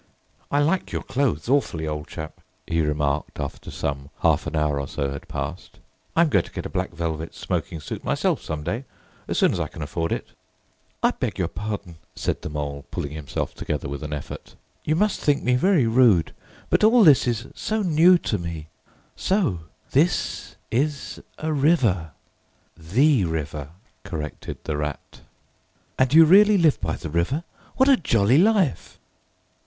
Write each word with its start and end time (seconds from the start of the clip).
"I 0.49 0.59
like 0.61 0.91
your 0.91 1.03
clothes 1.03 1.47
awfully, 1.47 1.85
old 1.87 2.07
chap," 2.07 2.41
he 2.65 2.81
remarked 2.81 3.39
after 3.39 3.69
some 3.69 4.09
half 4.23 4.47
an 4.47 4.55
hour 4.55 4.79
or 4.79 4.87
so 4.87 5.11
had 5.11 5.27
passed. 5.27 5.77
"I'm 6.15 6.29
going 6.29 6.45
to 6.45 6.51
get 6.51 6.65
a 6.65 6.71
black 6.71 6.91
velvet 6.91 7.35
smoking 7.35 7.79
suit 7.79 8.03
myself 8.03 8.41
some 8.41 8.63
day, 8.63 8.85
as 9.27 9.37
soon 9.37 9.51
as 9.53 9.59
I 9.59 9.67
can 9.67 9.83
afford 9.83 10.11
it." 10.11 10.29
"I 11.03 11.11
beg 11.11 11.37
your 11.37 11.47
pardon," 11.49 11.97
said 12.15 12.41
the 12.41 12.49
Mole, 12.49 12.83
pulling 12.89 13.11
himself 13.11 13.53
together 13.53 13.87
with 13.87 14.01
an 14.01 14.11
effort. 14.11 14.55
"You 14.83 14.95
must 14.95 15.21
think 15.21 15.43
me 15.43 15.53
very 15.55 15.85
rude; 15.85 16.33
but 16.71 16.83
all 16.83 17.03
this 17.03 17.27
is 17.27 17.45
so 17.53 17.83
new 17.83 18.17
to 18.17 18.39
me. 18.39 18.69
So—this—is—a—River!" 19.15 22.11
"The 22.75 23.25
River," 23.25 23.69
corrected 24.03 24.57
the 24.63 24.77
Rat. 24.77 25.21
"And 25.99 26.11
you 26.11 26.25
really 26.25 26.57
live 26.57 26.81
by 26.81 26.95
the 26.95 27.11
river? 27.11 27.43
What 27.77 27.87
a 27.87 27.97
jolly 27.97 28.39
life!" 28.39 28.97